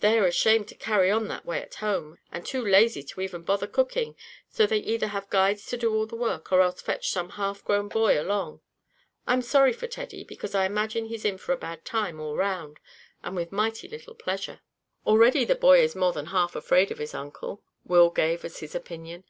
They 0.00 0.18
are 0.18 0.24
ashamed 0.26 0.68
to 0.68 0.74
carry 0.74 1.10
on 1.10 1.28
that 1.28 1.44
way 1.44 1.60
at 1.60 1.74
home, 1.74 2.16
and 2.30 2.42
too 2.46 2.64
lazy 2.64 3.02
to 3.02 3.20
even 3.20 3.42
bother 3.42 3.66
cooking, 3.66 4.16
so 4.48 4.64
they 4.66 4.78
either 4.78 5.08
have 5.08 5.28
guides 5.28 5.66
to 5.66 5.76
do 5.76 5.94
all 5.94 6.06
the 6.06 6.16
work, 6.16 6.50
or 6.52 6.62
else 6.62 6.80
fetch 6.80 7.10
some 7.10 7.28
half 7.28 7.62
grown 7.62 7.88
boy 7.88 8.18
along. 8.18 8.62
I'm 9.26 9.42
sorry 9.42 9.74
for 9.74 9.86
Teddy, 9.86 10.24
because 10.24 10.54
I 10.54 10.64
imagine 10.64 11.04
he's 11.04 11.26
in 11.26 11.36
for 11.36 11.52
a 11.52 11.58
bad 11.58 11.84
time 11.84 12.18
all 12.18 12.34
around, 12.34 12.80
and 13.22 13.36
with 13.36 13.52
mighty 13.52 13.88
little 13.88 14.14
pleasure." 14.14 14.60
"Already 15.06 15.44
the 15.44 15.54
boy 15.54 15.80
is 15.82 15.94
more 15.94 16.14
than 16.14 16.28
half 16.28 16.56
afraid 16.56 16.90
of 16.90 16.96
his 16.96 17.12
uncle," 17.14 17.62
Will 17.84 18.08
gave 18.08 18.46
as 18.46 18.60
his 18.60 18.74
opinion. 18.74 19.22